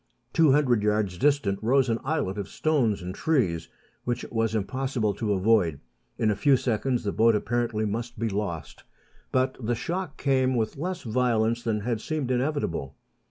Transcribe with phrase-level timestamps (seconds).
[0.33, 3.69] Two hundred yards distant rose an islet of stones and trees,
[4.03, 5.79] which it was impossible to avoid.
[6.17, 8.83] In a few seconds the boat apparently must be lost;
[9.31, 12.95] but the shock came with less violence than had seemed inevitable.